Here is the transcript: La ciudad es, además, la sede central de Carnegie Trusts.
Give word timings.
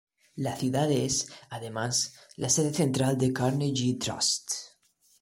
La 0.35 0.55
ciudad 0.57 0.91
es, 0.91 1.27
además, 1.51 2.15
la 2.35 2.49
sede 2.49 2.73
central 2.73 3.19
de 3.19 3.31
Carnegie 3.31 3.99
Trusts. 3.99 4.73